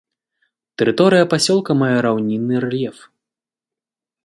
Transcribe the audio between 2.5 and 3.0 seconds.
рэльеф.